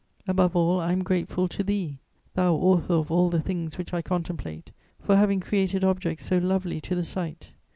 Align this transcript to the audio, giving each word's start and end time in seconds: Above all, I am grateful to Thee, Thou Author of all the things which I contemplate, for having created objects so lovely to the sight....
Above 0.27 0.55
all, 0.55 0.79
I 0.79 0.93
am 0.93 1.03
grateful 1.03 1.47
to 1.49 1.63
Thee, 1.63 1.99
Thou 2.33 2.55
Author 2.55 2.95
of 2.95 3.11
all 3.11 3.29
the 3.29 3.39
things 3.39 3.77
which 3.77 3.93
I 3.93 4.01
contemplate, 4.01 4.71
for 4.99 5.15
having 5.15 5.39
created 5.39 5.83
objects 5.83 6.25
so 6.25 6.39
lovely 6.39 6.81
to 6.81 6.95
the 6.95 7.05
sight.... 7.05 7.49